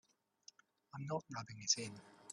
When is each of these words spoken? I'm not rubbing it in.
I'm 0.95 1.05
not 1.05 1.25
rubbing 1.29 1.59
it 1.61 1.75
in. 1.77 2.01